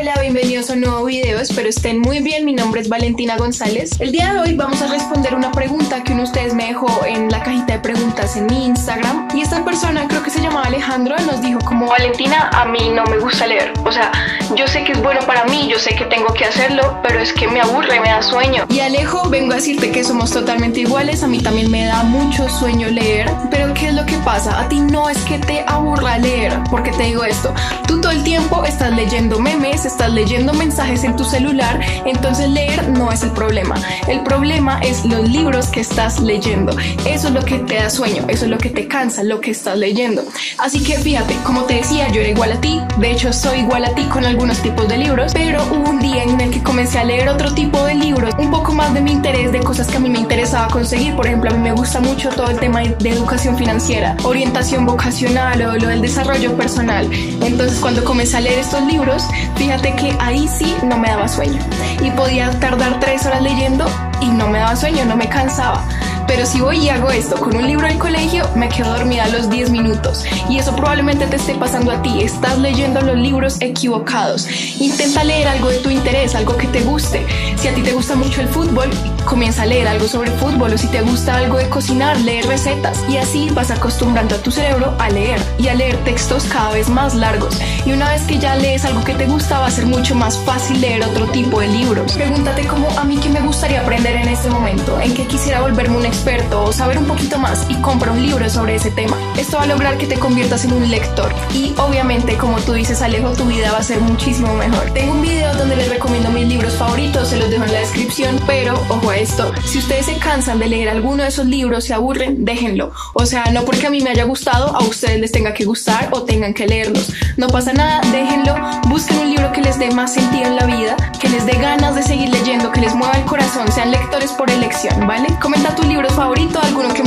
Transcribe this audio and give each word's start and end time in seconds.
Hola, 0.00 0.14
bienvenidos 0.20 0.70
a 0.70 0.74
un 0.74 0.82
nuevo 0.82 1.04
video, 1.06 1.40
espero 1.40 1.68
estén 1.68 1.98
muy 1.98 2.20
bien, 2.20 2.44
mi 2.44 2.52
nombre 2.52 2.80
es 2.80 2.88
Valentina 2.88 3.36
González. 3.36 3.90
El 3.98 4.12
día 4.12 4.32
de 4.32 4.38
hoy 4.38 4.54
vamos 4.54 4.80
a 4.80 4.86
responder 4.86 5.34
una 5.34 5.50
pregunta 5.50 6.04
que 6.04 6.12
uno 6.12 6.22
de 6.22 6.28
ustedes 6.28 6.54
me 6.54 6.66
dejó 6.66 7.04
en 7.04 7.28
la 7.28 7.42
cajita 7.42 7.72
de 7.72 7.78
preguntas 7.80 8.36
en 8.36 8.46
mi 8.46 8.66
Instagram 8.66 9.26
y 9.34 9.40
esta 9.40 9.64
persona, 9.64 10.06
creo 10.06 10.22
que 10.22 10.30
se 10.30 10.40
llamaba 10.40 10.66
Alejandro, 10.66 11.16
nos 11.26 11.42
dijo 11.42 11.58
como 11.64 11.88
Valentina, 11.88 12.48
a 12.52 12.66
mí 12.66 12.90
no 12.94 13.02
me 13.06 13.18
gusta 13.18 13.48
leer, 13.48 13.72
o 13.84 13.90
sea, 13.90 14.12
yo 14.54 14.68
sé 14.68 14.84
que 14.84 14.92
es 14.92 15.02
bueno 15.02 15.20
para 15.26 15.44
mí, 15.46 15.68
yo 15.68 15.80
sé 15.80 15.96
que 15.96 16.04
tengo 16.04 16.32
que 16.32 16.44
hacerlo, 16.44 17.00
pero 17.02 17.18
es 17.18 17.32
que 17.32 17.48
me 17.48 17.60
aburre, 17.60 17.98
me 17.98 18.08
da 18.08 18.22
sueño. 18.22 18.66
Y 18.68 18.78
Alejo, 18.78 19.28
vengo 19.28 19.52
a 19.52 19.56
decirte 19.56 19.90
que 19.90 20.04
somos 20.04 20.30
totalmente 20.30 20.78
iguales, 20.78 21.24
a 21.24 21.26
mí 21.26 21.40
también 21.40 21.72
me 21.72 21.84
da 21.84 22.04
mucho 22.04 22.48
sueño 22.48 22.88
leer, 22.88 23.28
pero 23.50 23.74
¿qué 23.74 23.88
es 23.88 23.94
lo 23.94 24.06
que 24.06 24.16
pasa? 24.18 24.60
A 24.60 24.68
ti 24.68 24.78
no 24.78 25.10
es 25.10 25.18
que 25.24 25.38
te 25.38 25.64
aburra 25.66 26.18
leer, 26.18 26.56
porque 26.70 26.92
te 26.92 27.02
digo 27.02 27.24
esto, 27.24 27.52
tú 27.88 28.00
todo 28.00 28.12
el 28.12 28.22
tiempo 28.22 28.64
estás 28.64 28.92
leyendo 28.92 29.40
memes, 29.40 29.87
estás 29.88 30.12
leyendo 30.12 30.52
mensajes 30.52 31.02
en 31.02 31.16
tu 31.16 31.24
celular, 31.24 31.80
entonces 32.04 32.48
leer 32.48 32.88
no 32.90 33.10
es 33.10 33.22
el 33.22 33.30
problema. 33.30 33.74
El 34.06 34.20
problema 34.20 34.78
es 34.80 35.04
los 35.04 35.28
libros 35.28 35.68
que 35.68 35.80
estás 35.80 36.20
leyendo. 36.20 36.76
Eso 37.06 37.28
es 37.28 37.34
lo 37.34 37.44
que 37.44 37.58
te 37.58 37.76
da 37.76 37.90
sueño, 37.90 38.24
eso 38.28 38.44
es 38.44 38.50
lo 38.50 38.58
que 38.58 38.70
te 38.70 38.86
cansa, 38.86 39.24
lo 39.24 39.40
que 39.40 39.50
estás 39.50 39.76
leyendo. 39.76 40.22
Así 40.58 40.82
que 40.82 40.98
fíjate, 40.98 41.34
como 41.44 41.64
te 41.64 41.74
decía, 41.74 42.08
yo 42.08 42.20
era 42.20 42.30
igual 42.30 42.52
a 42.52 42.60
ti, 42.60 42.80
de 42.98 43.10
hecho 43.10 43.32
soy 43.32 43.60
igual 43.60 43.84
a 43.84 43.94
ti 43.94 44.04
con 44.04 44.24
algunos 44.24 44.58
tipos 44.58 44.86
de 44.88 44.98
libros, 44.98 45.32
pero 45.32 45.62
hubo 45.72 45.90
un 45.90 45.98
día 45.98 46.22
en 46.22 46.40
el 46.40 46.50
que 46.50 46.62
comencé 46.62 46.98
a 46.98 47.04
leer 47.04 47.28
otro 47.28 47.54
tipo 47.54 47.82
de 47.84 47.94
libros, 47.94 48.34
más 48.78 48.94
de 48.94 49.00
mi 49.00 49.10
interés, 49.10 49.50
de 49.50 49.58
cosas 49.58 49.88
que 49.88 49.96
a 49.96 50.00
mí 50.00 50.08
me 50.08 50.20
interesaba 50.20 50.68
conseguir. 50.68 51.16
Por 51.16 51.26
ejemplo, 51.26 51.50
a 51.50 51.54
mí 51.54 51.58
me 51.58 51.72
gusta 51.72 51.98
mucho 51.98 52.28
todo 52.28 52.48
el 52.48 52.60
tema 52.60 52.80
de 52.80 53.10
educación 53.10 53.58
financiera, 53.58 54.16
orientación 54.22 54.86
vocacional 54.86 55.60
o 55.62 55.76
lo 55.76 55.88
del 55.88 56.00
desarrollo 56.00 56.56
personal. 56.56 57.10
Entonces, 57.12 57.80
cuando 57.80 58.04
comencé 58.04 58.36
a 58.36 58.40
leer 58.40 58.60
estos 58.60 58.84
libros, 58.84 59.26
fíjate 59.56 59.96
que 59.96 60.16
ahí 60.20 60.46
sí 60.46 60.76
no 60.84 60.96
me 60.96 61.08
daba 61.08 61.26
sueño 61.26 61.60
y 62.04 62.12
podía 62.12 62.50
tardar 62.60 63.00
tres 63.00 63.26
horas 63.26 63.42
leyendo 63.42 63.84
y 64.20 64.28
no 64.28 64.48
me 64.48 64.58
daba 64.58 64.76
sueño, 64.76 65.04
no 65.04 65.16
me 65.16 65.28
cansaba. 65.28 65.84
Pero 66.28 66.44
si 66.44 66.60
voy 66.60 66.76
y 66.76 66.90
hago 66.90 67.10
esto 67.10 67.36
con 67.36 67.56
un 67.56 67.66
libro 67.66 67.88
del 67.88 67.98
colegio, 67.98 68.44
me 68.54 68.68
quedo 68.68 68.92
dormida 68.92 69.24
a 69.24 69.28
los 69.28 69.48
10 69.48 69.70
minutos. 69.70 70.24
Y 70.48 70.58
eso 70.58 70.76
probablemente 70.76 71.26
te 71.26 71.36
esté 71.36 71.54
pasando 71.54 71.90
a 71.90 72.02
ti. 72.02 72.20
Estás 72.20 72.58
leyendo 72.58 73.00
los 73.00 73.16
libros 73.16 73.56
equivocados. 73.60 74.46
Intenta 74.78 75.24
leer 75.24 75.48
algo 75.48 75.70
de 75.70 75.78
tu 75.78 75.88
interés, 75.88 76.34
algo 76.34 76.56
que 76.56 76.68
te 76.68 76.82
guste. 76.82 77.26
Si 77.56 77.66
a 77.66 77.74
ti 77.74 77.82
te 77.82 77.92
gusta 77.92 78.14
mucho 78.14 78.42
el 78.42 78.48
fútbol, 78.48 78.90
comienza 79.24 79.62
a 79.62 79.66
leer 79.66 79.88
algo 79.88 80.06
sobre 80.06 80.30
fútbol. 80.32 80.74
O 80.74 80.78
si 80.78 80.86
te 80.88 81.00
gusta 81.00 81.38
algo 81.38 81.56
de 81.56 81.68
cocinar, 81.70 82.20
leer 82.20 82.46
recetas. 82.46 83.02
Y 83.08 83.16
así 83.16 83.48
vas 83.54 83.70
acostumbrando 83.70 84.34
a 84.34 84.38
tu 84.38 84.50
cerebro 84.50 84.94
a 84.98 85.08
leer 85.08 85.40
y 85.58 85.68
a 85.68 85.74
leer 85.74 85.96
textos 86.04 86.44
cada 86.44 86.72
vez 86.72 86.90
más 86.90 87.14
largos. 87.14 87.58
Y 87.86 87.92
una 87.92 88.10
vez 88.10 88.22
que 88.22 88.38
ya 88.38 88.54
lees 88.54 88.84
algo 88.84 89.02
que 89.02 89.14
te 89.14 89.24
gusta, 89.24 89.60
va 89.60 89.66
a 89.66 89.70
ser 89.70 89.86
mucho 89.86 90.14
más 90.14 90.36
fácil 90.38 90.82
leer 90.82 91.02
otro 91.04 91.26
tipo 91.28 91.60
de 91.60 91.68
libros. 91.68 92.12
Pregúntate 92.12 92.66
cómo 92.66 92.86
a 92.98 93.04
mí 93.04 93.16
qué 93.16 93.30
me 93.30 93.40
gustaría 93.40 93.80
aprender 93.80 94.14
en 94.16 94.28
este 94.28 94.50
momento, 94.50 95.00
en 95.00 95.14
qué 95.14 95.26
quisiera 95.26 95.62
volverme 95.62 95.96
un 95.96 96.04
experto 96.04 96.17
o 96.52 96.72
saber 96.72 96.98
un 96.98 97.06
poquito 97.06 97.38
más 97.38 97.64
y 97.68 97.74
compra 97.76 98.10
un 98.10 98.20
libro 98.20 98.50
sobre 98.50 98.74
ese 98.74 98.90
tema. 98.90 99.16
Esto 99.38 99.56
va 99.56 99.62
a 99.62 99.66
lograr 99.66 99.96
que 99.98 100.06
te 100.06 100.18
conviertas 100.18 100.64
en 100.64 100.72
un 100.72 100.90
lector 100.90 101.32
y 101.54 101.72
obviamente 101.78 102.36
como 102.36 102.58
tú 102.58 102.72
dices 102.72 103.00
Alejo, 103.02 103.32
tu 103.34 103.44
vida 103.44 103.70
va 103.70 103.78
a 103.78 103.82
ser 103.82 104.00
muchísimo 104.00 104.52
mejor. 104.54 104.90
Tengo 104.90 105.12
un 105.12 105.22
video 105.22 105.54
donde 105.54 105.76
les 105.76 105.88
recomiendo 105.88 106.30
mis 106.30 106.46
libros 106.48 106.74
favoritos, 106.74 107.28
se 107.28 107.36
los 107.36 107.48
dejo 107.50 107.64
en 107.64 107.72
la 107.72 107.78
descripción, 107.78 108.40
pero 108.46 108.74
ojo 108.88 109.10
a 109.10 109.16
esto, 109.16 109.52
si 109.64 109.78
ustedes 109.78 110.06
se 110.06 110.18
cansan 110.18 110.58
de 110.58 110.66
leer 110.66 110.88
alguno 110.88 111.22
de 111.22 111.28
esos 111.28 111.46
libros, 111.46 111.84
se 111.84 111.94
aburren, 111.94 112.44
déjenlo. 112.44 112.90
O 113.14 113.24
sea, 113.24 113.44
no 113.52 113.64
porque 113.64 113.86
a 113.86 113.90
mí 113.90 114.00
me 114.00 114.10
haya 114.10 114.24
gustado, 114.24 114.76
a 114.76 114.80
ustedes 114.80 115.20
les 115.20 115.30
tenga 115.30 115.54
que 115.54 115.64
gustar 115.64 116.08
o 116.10 116.24
tengan 116.24 116.52
que 116.52 116.66
leerlos. 116.66 117.12
No 117.36 117.46
pasa 117.46 117.72
nada, 117.72 118.00
déjenlo, 118.10 118.56
busquen 118.88 119.18
un 119.18 119.30
libro 119.30 119.52
que 119.52 119.62
les 119.62 119.78
dé 119.78 119.92
más 119.92 120.14
sentido 120.14 120.46
en 120.46 120.56
la 120.56 120.66
vida, 120.66 120.96
que 121.20 121.28
les 121.28 121.46
dé 121.46 121.52
ganas 121.52 121.94
de 121.94 122.02
seguir 122.02 122.28
leyendo, 122.30 122.57
mueva 122.94 123.14
el 123.14 123.24
corazón, 123.24 123.70
sean 123.72 123.90
lectores 123.90 124.32
por 124.32 124.50
elección, 124.50 125.06
¿vale? 125.06 125.28
Comenta 125.40 125.74
tu 125.74 125.82
libro 125.82 126.08
favorito, 126.10 126.60
alguno 126.62 126.92
que 126.94 126.97